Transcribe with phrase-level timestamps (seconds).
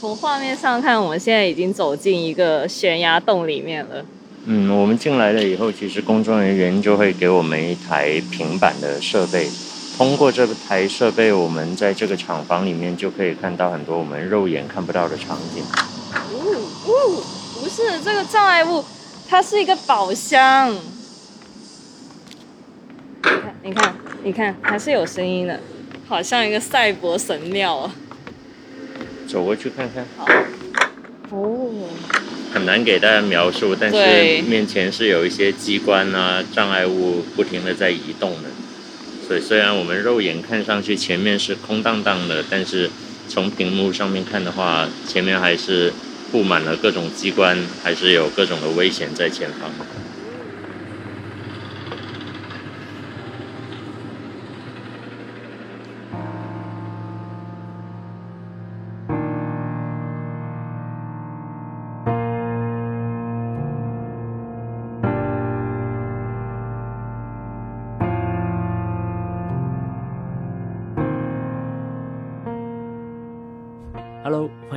[0.00, 4.04] 从画面上看，我们现在已经走进一个悬崖洞里面了。
[4.44, 9.50] 嗯，我们进来了以后，其实工作人员就会给我们一台平板的设备。
[9.96, 15.64] 通过这台设备，我们在这个厂房里面就可以看到很多我们肉眼看不到的场景。
[16.32, 16.36] 呜
[16.86, 17.20] 呜，
[17.60, 18.84] 不是这个障碍物，
[19.28, 20.72] 它是一个宝箱。
[23.20, 25.58] 你看，你看，你看，还是有声音的，
[26.06, 27.92] 好像一个赛博神庙啊。
[29.28, 30.04] 走过去看看。
[30.16, 30.26] 好。
[31.30, 31.70] 哦。
[32.50, 38.48] 很难给大家描述，但是面前是有一些机关啊、障碍物不停的在移动的。
[39.26, 42.90] 所以虽然我们肉眼看上去前面是空荡荡的，但是
[43.28, 45.92] 从屏幕上面看的话，前面还是
[46.32, 49.70] 布满了各种机关，还是有各种的危险在前方。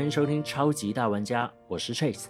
[0.01, 2.25] 欢迎收听超级大玩家，我是 Chase。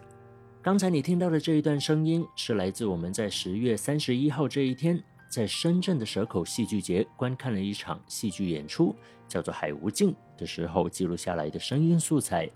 [0.61, 8.93] 刚才你听到的这一段声音是来自我们在十月三十一号这一天，在深圳的蛇口戏剧节观看了一场戏剧演出，
[9.25, 12.49] 叫做《海无尽》的时候记录下来的声音素材。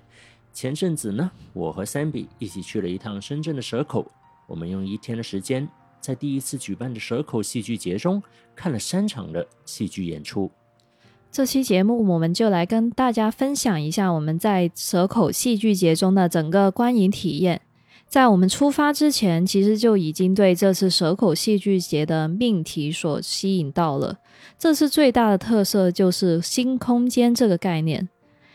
[0.52, 4.06] 前阵子呢，我和 Sammy 一起去了一趟深圳的蛇口，
[4.46, 5.66] 我们用一天的时间，
[6.02, 8.22] 在第一次举办的蛇口戏剧节中
[8.54, 10.52] 看了三场的戏剧演出。
[11.36, 17.60] 这期节目，我们就来跟大家分享一下我们在蛇口戏剧节中的整个观影体验。
[18.08, 24.20] 在我们出发之前，其实就已经对这次蛇口戏剧节的命题所吸引到了。
[24.58, 28.08] 这次最大的特色就是新空间这个概念。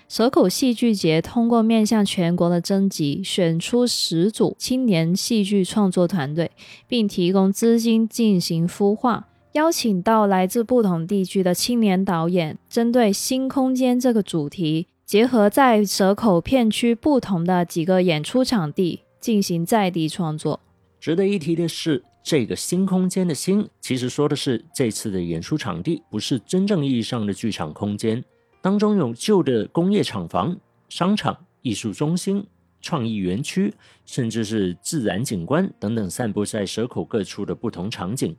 [0.08, 6.50] 蛇口戏剧节通过面向全国的征集，选出十组青年戏剧创作团队，
[6.88, 9.26] 并提供资金进行孵化。
[9.52, 20.60] 邀请到来自不同地区的青年导演，针对新空间这个主题，结合在蛇口片区不同的几个演出场地进行在地创作。
[21.00, 28.22] 值得一提的是，这个新空间的“新”其实说的是这次的演出场地不是真正意义上的剧场空间，
[28.60, 30.56] 当中有旧的工业厂房、
[30.88, 32.46] 商场、艺术中心、
[32.80, 33.74] 创意园区，
[34.06, 38.36] 甚至是自然景观等等，散布在蛇口各处的不同场景。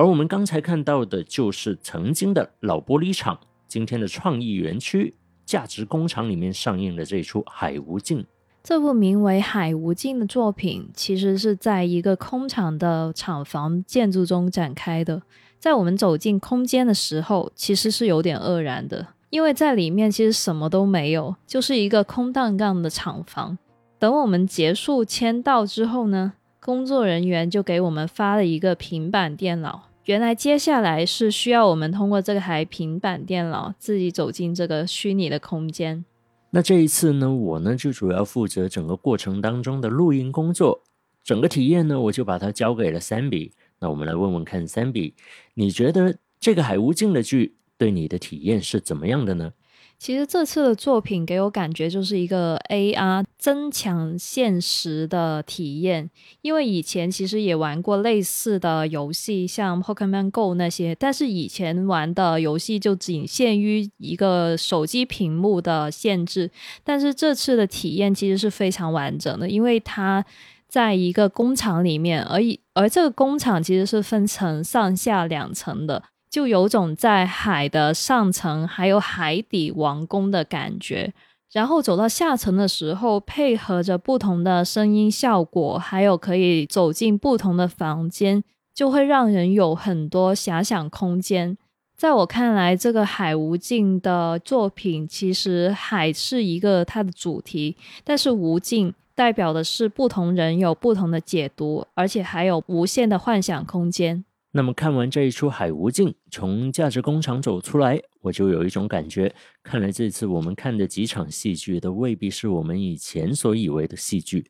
[0.00, 3.38] 而我们刚才看到的，就是曾经的老玻璃厂，
[3.68, 8.20] 今天的创意园区、价值工厂里面上映的这出《海无尽》。
[8.64, 15.20] 这部名为《海无尽》的作品，其实是在一个空场的厂房建筑中展开的。
[15.58, 23.58] 在我们走进空间的时候，其实是有点愕然的，因为在里面其实什么都没有，就是一个空荡荡的厂房。
[23.98, 26.32] 等我们结束签到之后呢？
[26.58, 36.04] 工作人员就给我们发了一个平板电脑，原来接下来是需要我们通过这台平板电脑自己走进这个虚拟的空间。
[36.50, 40.82] 那这一次呢，我呢就主要负责整个过程当中的录音工作，
[41.22, 43.52] 整个体验呢我就把它交给了 Sammy。
[43.78, 45.12] 那我们来问问看，，Sammy，，
[45.54, 49.52] 你觉得这个海无尽的剧对你的体验是怎么样的呢？
[50.00, 56.08] 其实这次的作品给我感觉就是一个 AR 增强现实的体验，
[56.40, 66.50] 因为以前其实也玩过类似的游戏，像 Pokemon Go 那些，但是以前玩的游戏就仅限于一个手机屏幕的限制，
[66.82, 70.24] 但是这次的体验其实是非常完整的，因为它
[70.66, 72.40] 在一个工厂里面，而
[72.72, 76.04] 而这个工厂其实是分成上下两层的。
[76.30, 81.12] 就有种在海的上层还有海底王宫的感觉，
[81.50, 91.58] 然后走到下层的时候，配合着不同的声音效果，还有可以走进不同的房间，就会让人有很多遐想空间。
[91.96, 104.24] 在我看来，这个海无尽的作品，其实海是一个它的主题，但是无尽代表的是不同人有不同的解读，而且还有无限的幻想空间。
[104.52, 109.32] 那么看完这一出《海无尽》，从价值工厂走出来，我就有一种感觉，
[109.62, 114.44] 看来这次我们看的几场戏剧都未必是我们以前所以为的戏剧。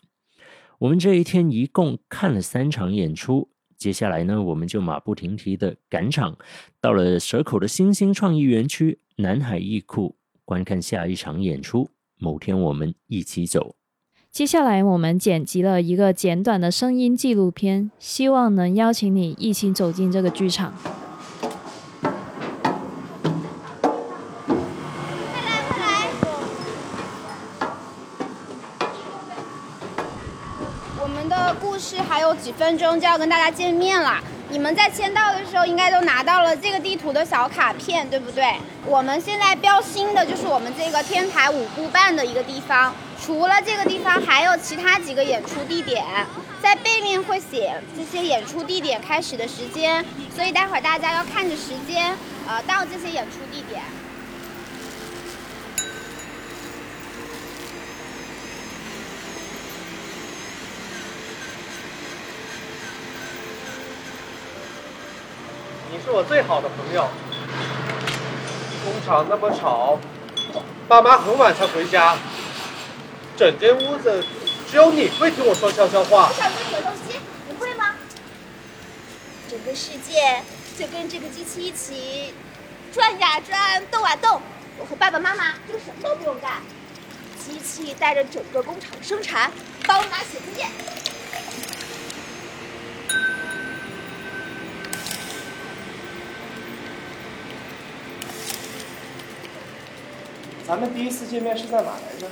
[0.78, 6.38] 我们这一天一共看了三场演出，接下来呢，我们就马不停蹄的赶场，
[6.80, 10.16] 到了蛇口的新兴创意园区南海艺库
[10.46, 11.90] 观看下一场演出。
[12.16, 13.76] 某天我们一起走。
[14.32, 20.72] 接下来，我们剪辑了一个简短的声音纪录片，希望能邀请你一起走进这个剧场。
[22.00, 22.12] 快
[25.44, 26.08] 来快来！
[31.02, 34.22] 我们的故事还有几分钟就要跟大家见面了。
[34.50, 38.52] 你们在签到的时候应该都拿到了这个地图的小卡片，对不对？
[38.84, 42.92] 我们现在标新的就是我们这个天台五步半的一个地方。
[43.24, 46.04] 除了这个地方，还有其他几个演出地点，
[46.60, 50.04] 在背面会写这些演出地点开始的时间，
[50.34, 52.16] 所以待会儿大家要看着时间，
[52.48, 53.80] 呃，到这些演出地点。
[66.04, 67.08] 是我最好的朋友。
[68.84, 69.98] 工厂那么吵，
[70.88, 72.16] 爸妈很晚才回家。
[73.36, 74.24] 整间屋子
[74.70, 76.30] 只有你会听我说悄悄话。
[76.32, 77.18] 小鸡有东西，
[77.48, 77.94] 你会吗？
[79.48, 80.42] 整个世界
[80.78, 82.34] 就跟这个机器一起
[82.92, 84.40] 转呀转，动啊动。
[84.78, 86.62] 我和爸爸妈妈就什么都不用干，
[87.38, 89.50] 机器带着整个工厂生产，
[89.86, 90.68] 帮我拿写字件。
[100.70, 102.28] 咱们第一次见面是在哪来着？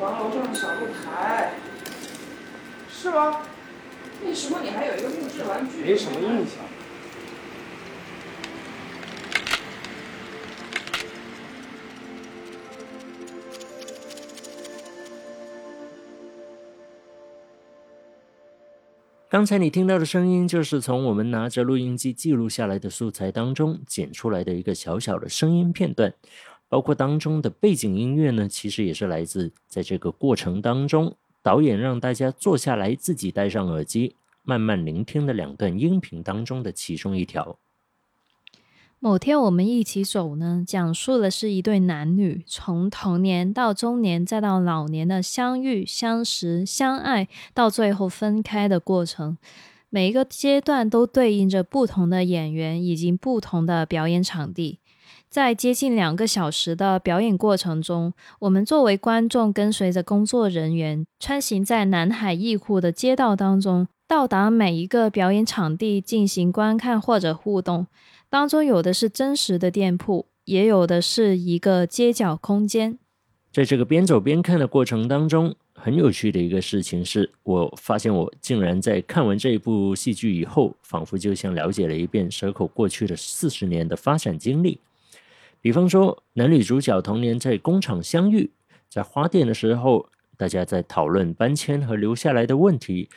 [0.00, 1.52] 王楼上的小露台，
[2.88, 3.40] 是吗？
[4.24, 5.82] 那时候你还有一个木质玩具。
[5.82, 6.58] 没什么印象。
[19.28, 26.14] 刚才你听到的声音，就是从我们拿着录音机记录下来的素材当中剪出来的一个小小的声音片段。
[26.68, 37.58] 包括当中的背景音乐呢，其实也是来自在这个过程当中，导演让大家坐下来，自己戴上耳机，慢慢聆听的两段音频当中的其中一条。
[39.00, 49.38] 某天我们一起走呢，讲述的是一对男女从童年到中年再到老年的相遇、相识、相爱，到最后分开的过程。
[49.88, 54.80] 每一个阶段都对应着不同的演员以及不同的表演场地。
[55.30, 67.86] 在接近两个小时的表演过程中，我们作为观众，跟随着工作人员穿行在南海艺库的街道当中，到达每一个表演场地进行观看或者互动。
[68.30, 72.98] 当中有的是真实的店铺，也有的是一个街角空间。
[73.52, 84.80] 在这个边走边看的过程当中，很有趣的一个事情是，我发现我竟然在看完这一部戏剧以后，仿佛就像了解了一遍蛇口过去的四十年的发展经历。
[85.60, 88.50] 比方说，男女主角童年在工厂相遇，
[88.88, 93.08] 在花店的时候，大家在讨论搬迁和留下来的问题；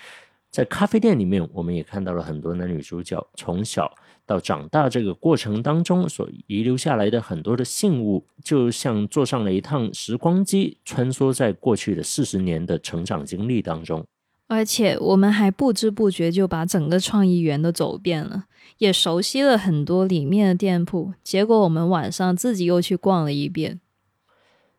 [0.49, 3.93] 在咖啡店里面，我们也看到了很多男女主角从小
[4.25, 14.03] 到长大这个过程当中所遗留下来的很多的信物，就像坐上了一趟时光机，穿梭在过去的四十年的成长经历当中。
[14.51, 18.47] 而且我们还不知不觉就把整个创意园都走遍了，
[18.79, 21.13] 也熟悉了很多里面的店铺。
[21.23, 23.79] 结果我们晚上自己又去逛了一遍。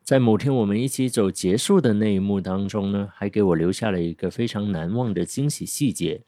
[0.03, 6.21] 在某天我们一起走结束的那一幕当中呢，还给我留下了一个非常难忘的惊喜细节，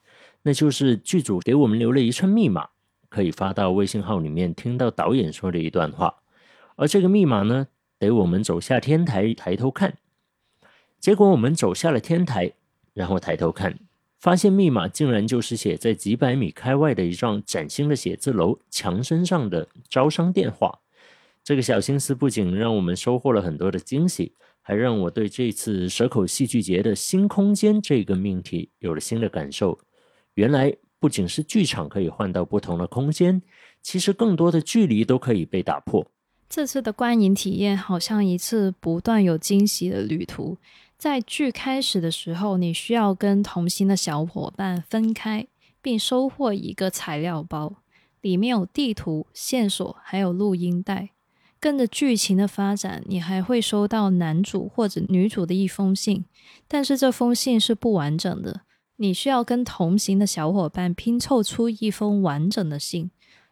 [0.45, 2.69] 那就是剧组给我们留了一串密码，
[3.11, 6.23] 可以发到微信号里面听到导演说的一段话。
[6.77, 7.67] 而这个密码呢，
[7.99, 9.99] 得我们走下天台抬头看。
[10.99, 12.55] 结果我们走下了天台。
[12.95, 13.79] 然后抬头看，
[14.21, 20.81] 发现密码竟然就是写在几百米开外的一幢崭新的写字楼墙身上的招商电话。
[21.43, 24.33] 这个小心思不仅让我们收获了很多的惊喜，
[24.63, 29.79] 还让我对这次蛇口戏剧节的新空间这个命题有了新的感受。
[30.35, 33.43] 原来不仅是剧场可以换到不同的空间，
[33.83, 36.07] 其实更多的距离都可以被打破。
[36.49, 40.57] 这次的观影体验好像一次不断有惊喜的旅途。
[41.05, 45.47] 在剧开始的时候，你需要跟同行的小伙伴分开，
[45.83, 47.75] 并收获一个材料包，
[48.23, 51.11] 里面有地图、线索，还有录音带。
[51.61, 56.25] 跟着剧情的发展，你还会收到男主或者女主的一封信，
[56.67, 58.63] 但是这封信是不完整的，
[58.97, 63.11] 你需要跟同行的小伙伴拼凑出一封完整的信。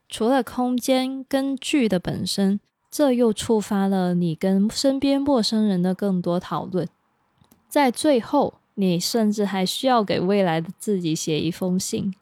[0.09, 2.59] 除了空间跟剧的本身，
[2.91, 6.89] 这又触发了你跟身边陌生人的更多讨论。
[7.73, 12.13] 在最后，你甚至还需要给未来的自己写一封信。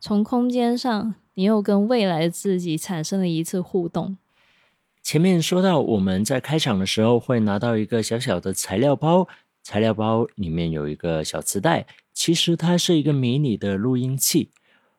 [0.00, 4.16] 从空间上，你又跟未来的自己产生了一次互动。
[5.02, 9.28] 前面说到，我们在开场的时候会拿到一个小小的材料包，
[9.62, 14.48] 材料包里面有一个小磁带，其实它是一个迷你的录音器。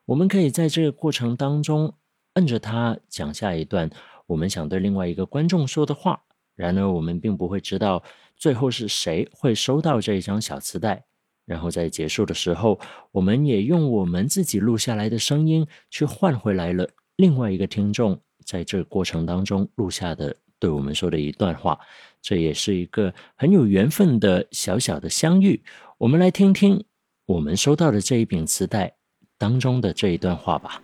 [0.05, 1.95] 我们可以在这个过程当中
[2.33, 3.89] 摁着它讲下一段
[4.27, 6.21] 我们想对另外一个观众说的话。
[6.55, 8.03] 然而，我们并不会知道。
[8.38, 11.04] 最后是谁会收到这一张小磁带？
[11.46, 12.80] 然后在结束的时候，
[13.12, 21.80] 我们也用我们自己录下来的声音去换回来了另外一个听众在这过程当中录下的对我们说的一段话。
[22.22, 25.63] 这也是一个很有缘分的小小的相遇。
[26.00, 26.84] 我们来听听
[27.27, 28.96] 我们收到的这一柄磁带
[29.38, 30.82] 当中的这一段话吧。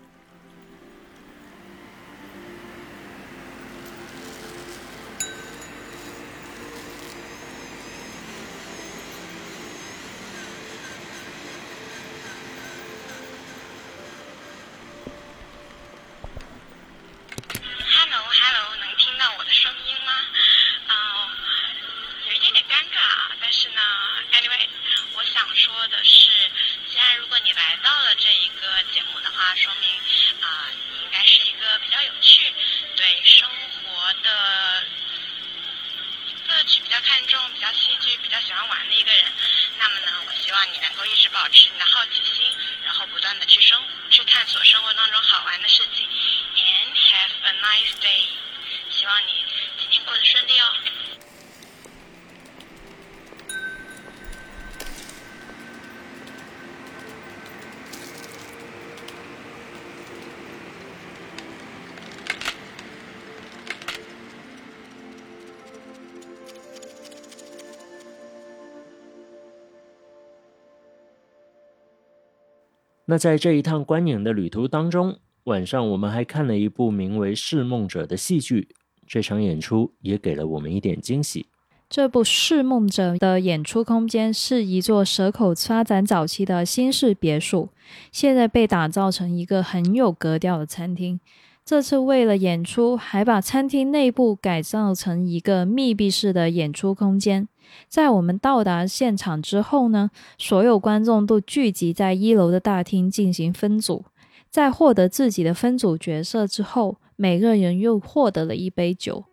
[73.12, 78.70] 那在这一趟观影的旅途当中，晚上我们还看了一部名为《释梦者》的戏剧。
[79.06, 81.48] 这场演出也给了我们一点惊喜。
[81.90, 87.68] 这部《释梦者》的演出空间是一座蛇口发展早期的新式别墅，
[88.14, 91.20] 现在被打造成一个很有格调的餐厅。
[91.66, 97.50] 这次为了演出，还把餐厅内部改造成一个密闭式的演出空间。
[97.88, 104.06] 在我们到达现场之后呢，所有观众都聚集在一楼的大厅进行分组。
[104.50, 109.24] 在获得自己的分组角色之后，每个人又获得了一杯酒。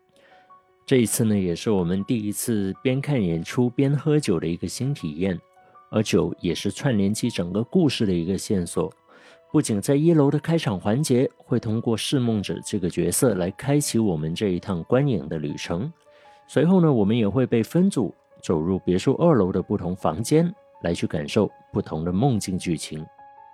[0.87, 5.38] 这一次呢，也是我们第一次边看演出边喝酒的一个新体验，
[5.90, 8.92] 而酒也是串联起整个故事的一个线索。
[9.50, 15.92] 不仅在一楼的开场环节会通过释梦者这个角色来开启我们这一趟观影的旅程，
[16.47, 18.14] 随后呢，我们也会被分组
[18.49, 20.50] 走入别墅二楼的不同房间，
[20.81, 23.05] 来去感受不同的梦境剧情。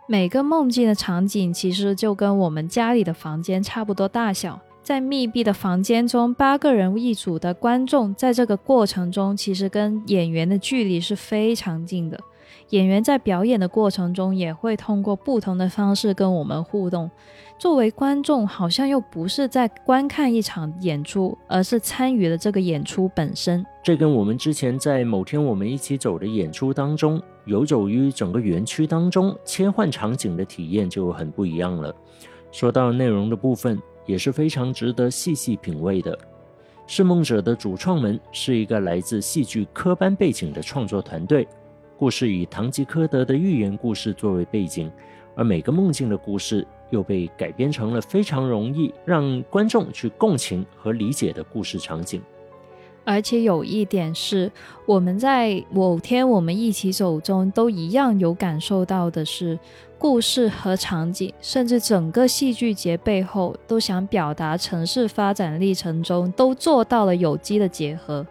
[0.07, 12.17] 每个梦境的场景其实就跟我们家里的房间差不多大小，在密闭的房间中，八个人一组的观众在这个过程中，其实跟演员的距离是非常近的。
[12.71, 17.11] 演员在表演的过程中，也会通过不同的方式跟我们互动。
[17.57, 23.65] 作为观众，好像又不是在观看一场演出，而是参与了这个演出本身。
[23.83, 31.95] 这跟我们之前在某天我们一起走的演出当中，游走于整个园区当中切换场景的体验就很不一样了。
[32.51, 36.19] 说到内容的部分，也是非常值得细细品味的。
[36.87, 41.47] 释梦者的主创们是一个来自戏剧科班背景的创作团队。
[42.05, 44.93] 故事以堂吉诃德的寓言故事作为背景，
[45.35, 52.21] 而每个梦境的故事又被改编成了非常容易让观众去共情和理解的故事场景。
[53.07, 54.53] 而且有一点是，
[54.85, 59.59] 我们在某天我们一起走中都一样有感受到的是，
[59.97, 68.27] 故事和场景，甚至整个戏剧节背后都想表达城市发展历程中都做到了有机的结合。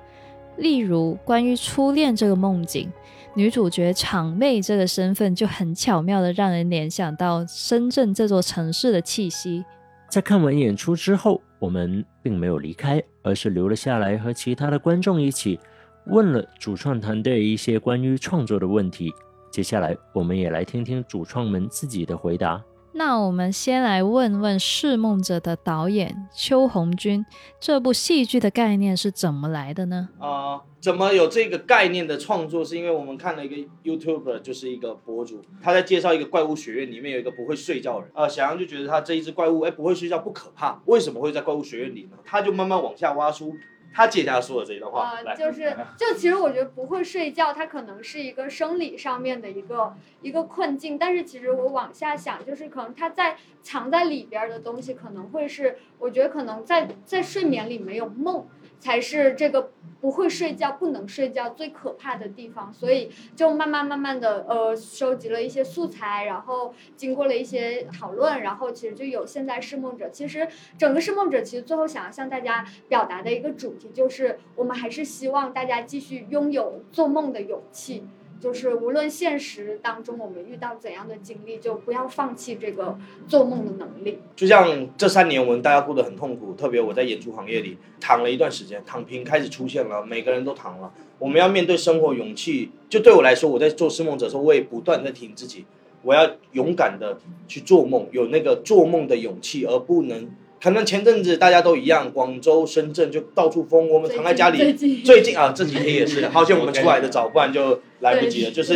[0.58, 2.88] 例如关于初恋这个梦境。
[3.36, 9.66] 女主角场妹这个身份就很巧妙的让人联想到深圳这座城市的气息。
[10.08, 15.60] 在看完演出之后，我们并没有离开，而是留了下来和其他的观众一起
[16.06, 19.12] 问了主创团队一些关于创作的问题。
[19.50, 22.63] 接下来，我们也来听听主创们自己的回答。
[22.95, 27.25] 那我们先来问问《释梦者》的导演邱红军，
[27.59, 30.09] 这部戏剧的概念是怎么来的呢？
[30.19, 32.63] 啊，怎么有这个概念的创作？
[32.63, 38.12] 是因为我们看了一个 YouTube，就是一个博主，他在介绍一个怪物学院里面有一个不会睡觉的人。
[38.13, 42.17] 啊，小杨就觉得他这一只怪物，哎，不会睡觉不可怕，为什么会在怪物学院里呢？
[42.23, 43.55] 他就慢慢往下挖出。
[43.93, 58.47] 他接下来说的这一段话，呃，就是， 就其实我觉得不会睡觉，它可能是一个生理上面的一个一个困境，但是其实我往下想，就是可能它在藏在里边的东西，可能会是，我觉得可能在在睡眠里没有梦。
[58.84, 59.72] 才是这个
[60.02, 70.10] 不会睡觉、不能睡觉最可怕的地方，所以就慢慢慢慢的呃收集了一些素材，然后经过了一些讨论，然后其实就有现在释梦者。
[70.10, 70.46] 其实
[70.78, 78.04] 整个释梦者其实最后想要向大家表达的一个主题就是，我们还是希望大家继续拥有做梦的勇气。
[78.43, 84.19] 就是无论现实当中我们遇到怎样的经历，就不要放弃这个做梦的能力。
[84.35, 90.91] 就像这三年，我们大家过得很痛苦，特别我在演出行业里躺了一段时间，躺平开始出现了，每个人都躺了。
[91.19, 92.69] 我们要面对生活，勇气。
[92.89, 95.63] 就对我来说，我在做失梦者时候，我也不断在提醒自己，
[96.01, 100.29] 我要勇敢的去做梦，有那个做梦的勇气，而不能。
[100.63, 104.58] 可能前阵子大家都一样，广州、深圳就到处封，我们躺在家里。
[104.58, 108.51] 最近最近啊，这几天也是，好像我们出来的早，不然就来不及了。
[108.55, 108.75] 就是，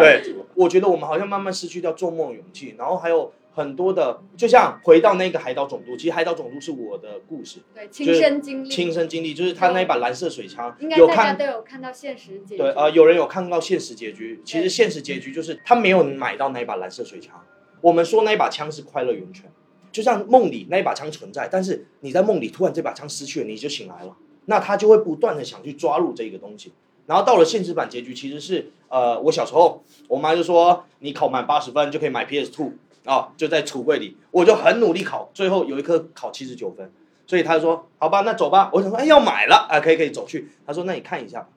[0.00, 12.58] 对，我觉得我们好像慢慢失去掉做梦的勇气，然后还有很多的，就像回到那个海岛总督，其实海岛总督是我的故事，对亲身经历，亲身经历，就是他那一把蓝色水枪，应该大家有看都有看到现实结局。
[12.60, 17.40] 对，呃，有人有看到现实结局，其实现实结局就是他没有买到那一把蓝色水枪。
[17.80, 19.44] 我们说那一把枪是快乐源泉，
[19.92, 24.16] 就像梦里那一把枪存在，但是你在梦里突然这把枪失去了，你就醒来了，
[24.46, 26.72] 那他就会不断的想去抓住这个东西。
[27.06, 32.72] 然后到了现实版结局，其实是呃，我小时候我妈就说你考满八十分就可以买 PS Two
[33.04, 36.92] 啊，就在橱柜里，我就很努力考，最后有一科考七十九分，
[37.26, 38.70] 所以他就说好吧，那走吧。
[38.72, 40.48] 我想说哎要买了啊，可以可以走去。
[40.64, 41.48] 他说那你看一下。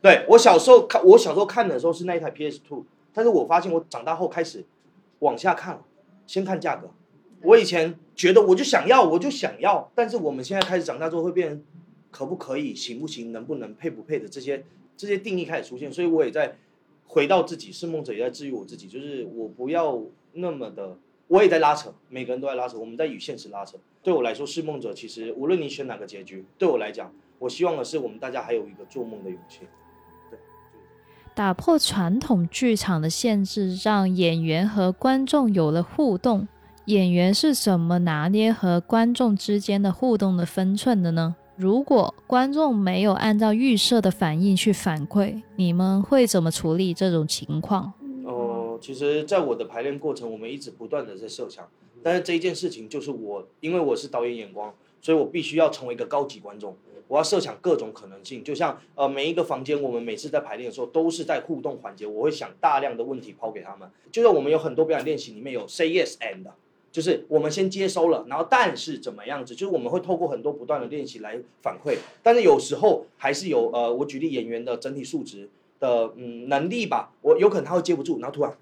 [0.00, 4.64] 对我小时候看，我小时候看的时候是那一台 PS Two，但是我发现我长大后开始
[5.18, 5.80] 往下看了，
[6.24, 6.88] 先看价格。
[7.42, 11.62] 我以前觉得我就想要，我就想要，但是我们现在开始长大之后会变成
[12.10, 14.64] 可不可以、行不行、能不能、配不配的这些
[14.96, 16.56] 这些定义开始出现，所以我也在
[17.06, 20.02] 回到自己，是梦者也在治愈我自己，就是我不要
[20.32, 20.96] 那么的，
[21.28, 23.76] 我也在拉扯，每个人都在拉扯，我们在与现实拉扯。
[24.02, 29.60] 对我来说，是梦者其实无论你选哪个结局，对我来讲，我希望的是我们大家还有一个做梦的勇气。
[31.34, 36.48] 打破传统剧场的限制，让演员和观众有了互动。
[36.88, 41.36] 演员是怎么拿捏和观众之间的互动的分寸的呢？
[41.54, 47.92] 如果观众没有按照预设的反应去反馈，你们会怎么处理这种情况？
[48.24, 51.68] 哦、其实，在我的排练过程，我们一直不断的在设想，
[52.02, 56.74] 但是这一件事情就是我，因为我是导演眼光，所以我必须要成为一个高级观众，
[57.06, 58.42] 我要设想各种可能性。
[58.42, 63.86] 就像呃，每一个房间，我们每次在排练的时候都是在互动环节，我会想大量的问题抛给他们。
[64.10, 66.46] 就像我们有很多表演练习里面有 say yes and，
[66.90, 75.48] 就是我们先接收了，然后但是怎么样子，就是我们会透过很多不断的练习来反馈，但是有时候还是有呃，我举例演员的整体素质
[75.78, 78.56] 的嗯能力吧，我有可能他会接不住，然后突然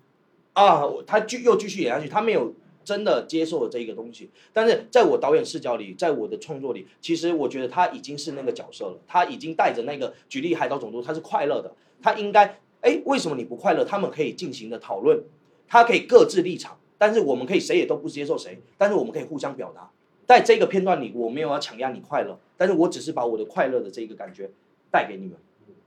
[0.55, 2.53] 啊，他继又继续演下去，他没有
[2.85, 13.85] 真的接受了这一个东西，但是在我导演视角里，在我的创作里，其实我觉得他已经是那个角色了，他已经带着那个举例海岛总督，他是快乐的，他应该哎为什么你不快乐？
[13.85, 15.23] 他们可以进行的讨论，
[15.69, 16.77] 他可以各自立场。
[16.99, 19.91] 但是我们可以谁也都不接受谁，但是我们可以互相表达。
[20.27, 24.51] 在这个片段里，我没有要强压你快乐，但是我只是把我的快乐的这个感觉
[24.91, 25.37] 带给你们。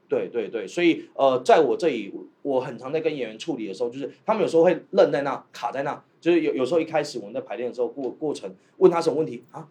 [0.08, 9.68] 对对对，所以呃，在我这里，我很常在跟演员处理的时候，就是他们有时候会愣在那，卡在那，就是有有时候一开始我们在排练的时候过过程，问他什么问题啊，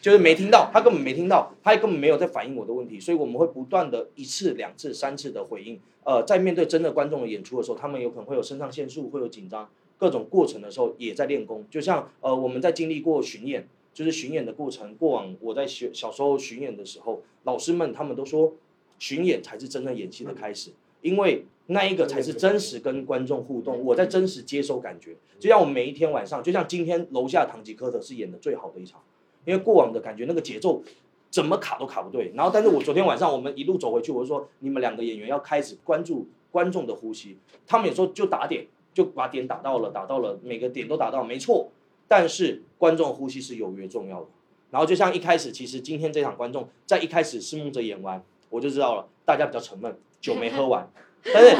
[0.00, 5.80] 就是没听到，他根本没听到，他也根本没有在反映我的问题，所以我们会不断的一次、两次、三次的回应。
[6.04, 9.68] 呃，在面对真的观众的演出的时候，他们有可能会有肾上腺素，会有紧张。
[9.98, 14.94] 各种过程的时候也在练功，就像呃我们在经历过巡演，就是巡演的过程。
[14.96, 18.52] 过往我在学小时候巡演的时候，老师们他们都说，
[18.98, 25.16] 巡演才是真正演戏的开始，因为那一个才是真实跟观众互动，我在真实接收感觉。
[25.38, 29.00] 就像我每一天晚上，就像今天楼下唐吉诃德是演的最好的一场，
[29.44, 30.82] 因为过往的感觉那个节奏
[31.30, 32.32] 怎么卡都卡不对。
[32.34, 38.66] 然后但是我昨天晚上我们一路走回去，我就说你们两个演员要开始关注观众的呼吸，他们有时候就打点。
[38.96, 41.68] 就把点打到了，打到了，每个点都打到，没错。
[42.08, 44.26] 但是观众呼吸是有约重要的。
[44.70, 50.88] 然后就像一开始，其实今天这场观众在一开始是梦者演完，我就知道了，大家比较沉闷，酒没喝完。
[51.22, 51.54] 但是，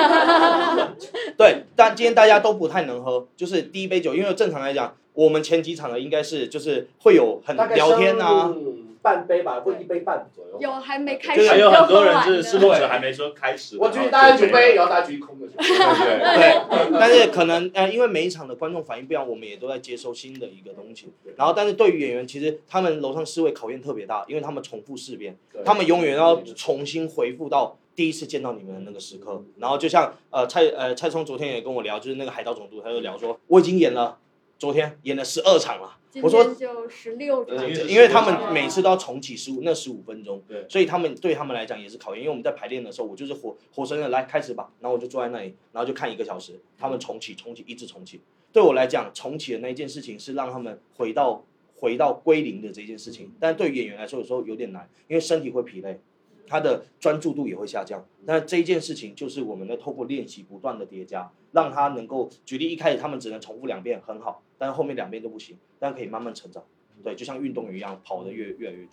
[1.36, 8.54] 对，但今天大家都不太能喝，就是第一杯酒，因为正常来讲，我们前几场的应该是就是会有很聊天啊。
[9.02, 10.58] 半杯吧，或一杯半左右。
[10.58, 13.78] 有还没开始，就是还有很多人是是梦者还没说开始。
[13.78, 15.46] 我举大家举杯，然后大家举空的。
[15.56, 21.12] 对对对，但是可能呃，因为每一场的观众反应不一样，我们也都在接收新的一个东西。
[21.36, 29.40] 然后，但是对于演员，其实他们楼上四位考验特别大，因为他们重复四遍，他们永远要重新回复到第一次见到你们的那个时刻。
[29.58, 34.18] 然后就像呃蔡呃蔡聪昨天也跟我聊，就是那个海盗总督，他就聊说，我已经演了，
[34.58, 35.98] 昨天演了十二场了。
[36.22, 42.22] 我说就十六场，呃，因为他们每次都要重启十五那十五分钟，对，所以他们对他们来讲也是考验。
[42.22, 48.22] 因为我们在排练的时候，我就是活活生生来开始吧，然后我就坐在那里，然后就看一个小时，他们重启重启一直重启。
[48.50, 56.00] 对我来讲，重启的那一件事情是让他们回到回到归零的这件事情，但是对于演员来说，有时候有点难，因为身体会疲累。
[56.48, 58.06] 他的专注度也会下降。
[58.24, 66.62] 那这一件事情就是我们的透过练习不断的叠加，让他能够举例，一开始他们只能重复两遍很好，但是后面两边都不行，但可以慢慢成长。
[67.04, 68.92] 对，就像运动员一样，跑得越越来越久。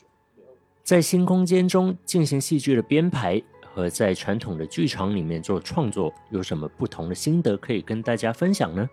[0.83, 3.41] 在新空间中进行戏剧的编排，
[3.73, 8.89] 和在传统的剧场里面做创作，有什么不同的心得可以跟大家分享呢？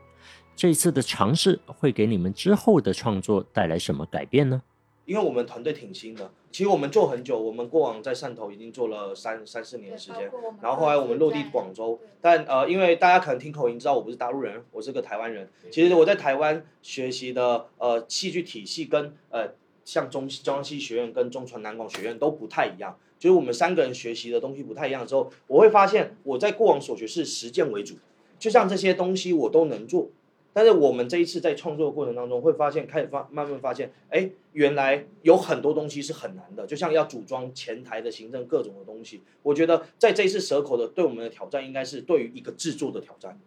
[0.55, 4.63] 这次的尝试会给你们之后的创作带来什么改变呢？
[5.11, 10.31] 因为我们团队挺新的，其实我们做很久，我们过往在汕头已经做了三三四年的时间，
[10.63, 15.51] 然后后来我们落地广州，但呃，因为大家可能听口音知道我不是大陆人，我是个台湾人。
[15.73, 19.53] 其实我在台湾学习的呃戏剧体系跟呃。
[19.83, 27.97] 像中中央戏剧学院跟中传南广学院都不太一样，就是我们三个人学习的东西不太一样之后，我会发现我在过往所学是实践为主，
[28.39, 30.09] 就像这些东西我都能做，
[30.53, 43.39] 但是我们这一次在创作的过程当中会发现，开始发慢慢发现，哎，原来有很多东西是很难的，就像要组装前台的行政各种的东西，我觉得在这一次蛇口的对我们的挑战应该是对于一个制作的挑战。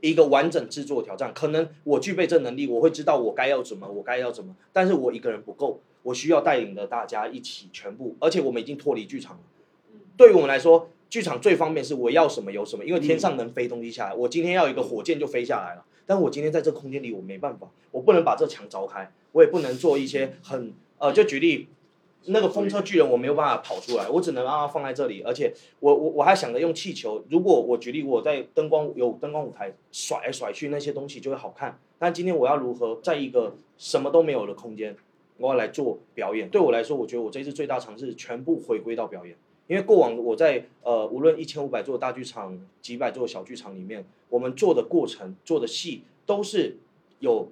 [0.00, 9.42] 一个完整制作的挑战，可能我具备这能力，我会知道我该要怎么，我该要怎么，但是我一个人不够，我需要带领着大家一起全部，而且我们已经脱离剧场了。
[10.14, 21.68] 对于我们来说，剧场最方便是我要什么有什么，因为天上能飞东西下来，我今天要一个火箭就飞下来了，但我今天在这空间里我没办法，我不能把这墙凿开，我也不能做一些很呃，就举例。
[22.26, 27.22] 那个风车巨人我没有办法跑出来，我只能让它放在这里，而且我我我还想着用气球。
[27.28, 31.78] 如果我举例我在灯光有灯光舞台甩来甩去那些东西就会好看。
[31.98, 34.96] 但今天我要如何在一个什么都没有的空间，
[35.36, 36.48] 我要来做表演？
[36.48, 39.36] 对我来说，我觉得我这次最大尝试全部回归到表演。
[39.66, 46.76] 因为过往我在呃无论一千五百座大剧场、几百座小剧场里面，我们做的过程、做的戏都是
[47.20, 47.48] 有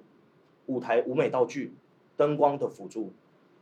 [0.67, 1.73] 舞台舞美道具、
[2.15, 3.11] 灯光的辅助。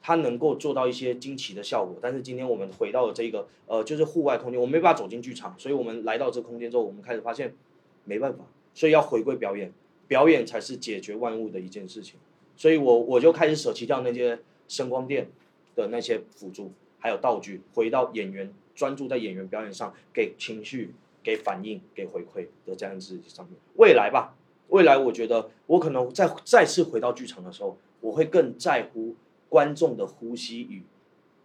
[0.04, 7.54] 它能够做到一些惊奇的效果，但是今天我们回到了这个呃，就是户外空间，我们没办法走进剧场，所以我们来到这空间之后，我们开始发现
[8.06, 9.72] 没办法，所以要回归表演，
[10.08, 12.20] 表演才是解决万物的一件事情，
[12.58, 15.30] 所以我我就开始舍弃掉那些声光电
[15.76, 23.58] 的那些辅助，还有道具，回到演员专注在演员表演上，给情绪、给反应、给回馈的这样子上面。
[23.76, 24.34] 未来吧，
[24.70, 29.18] 未来我觉得我可能再再次回到剧场的时候，我会更在乎。
[29.52, 30.82] 观众的呼吸与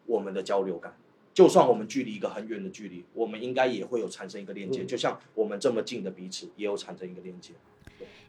[0.07, 0.97] 我们的交流感，
[1.35, 7.55] 就算我们距离一个很远的距离，我们应该也会有产生一个链接，就像我们这么近的彼此也有产生一个链接。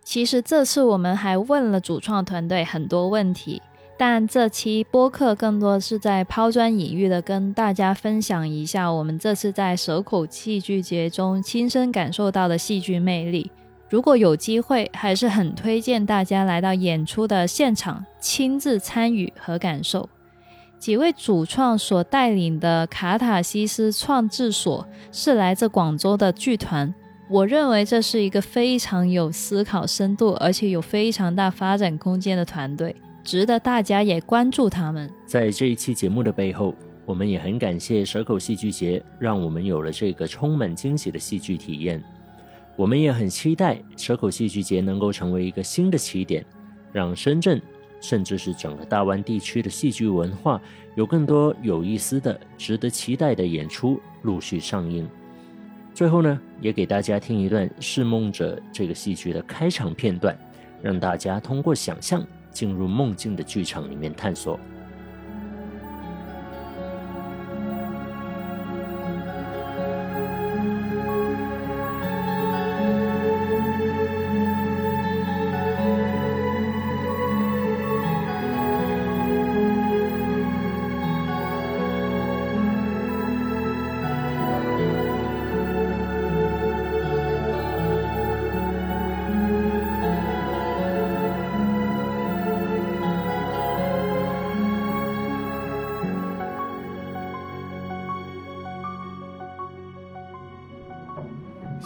[0.04, 3.62] 其实这次我们还问了主创团队很多问题，
[4.00, 13.52] 但这期播客更多是在抛砖引玉的跟大家分享一下我们这次在蛇口戏剧节中亲身感受到的戏剧魅力。
[13.90, 20.08] 如果有机会，还是很推荐大家来到演出的现场，亲自参与和感受。
[20.78, 26.94] 几位主创所带领的卡塔西斯创制所是来自广州的剧团，
[27.30, 32.96] 我认为这是一个非常有思考深度，而且有非常大发展空间的团队，
[33.28, 35.12] 值得大家也关注他们。
[35.26, 36.74] 在这一期节目的背后，
[37.06, 42.02] 我们也很感谢蛇口戏剧节，让我们有了这个充满惊喜的戏剧体验。
[42.78, 46.46] 我们也很期待蛇口戏剧节能够成为一个新的起点，
[46.94, 47.62] 让深圳
[48.00, 50.62] 甚至是整个大湾地区的戏剧文化
[50.96, 55.06] 有更多有意思的、值得期待的演出陆续上映。
[55.94, 60.34] 最后呢，也给大家听一段《释梦者》这个戏剧的开场片段，
[60.82, 62.26] 让大家通过想象
[62.58, 64.60] 进入梦境的剧场里面探索。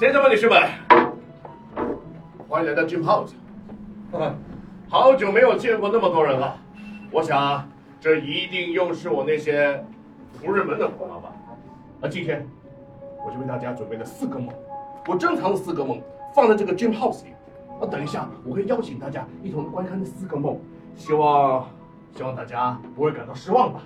[0.01, 0.59] 先生们、女士们，
[2.49, 3.33] 欢迎来到 Jim House。
[4.89, 6.57] 好久没有见过那么多人了，
[7.11, 9.85] 我想这一定又是我那些
[10.41, 11.31] 仆人们的功劳吧。
[11.99, 12.43] 那今天
[13.23, 14.47] 我就为大家准备了四个梦，
[15.07, 16.01] 我珍藏的四个梦
[16.33, 17.29] 放在这个 Jim House 里。
[17.79, 20.59] 那等一下我会邀请大家一同观看那四个梦，
[20.95, 21.69] 希望
[22.15, 23.81] 希望大家不会感到失望吧。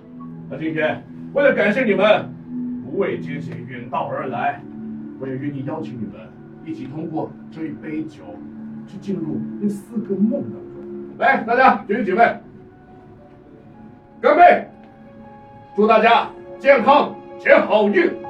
[0.49, 2.33] 那今天为了感谢你们
[2.85, 4.63] 不畏艰险远道而来。
[5.19, 6.13] 我也愿意邀请你们
[6.65, 8.23] 一起通过这一杯酒，
[8.87, 11.17] 去进入那四个梦当中。
[11.17, 12.39] 来，大家举起酒杯，
[14.21, 14.67] 干杯！
[15.75, 18.24] 祝大家健康、且好运。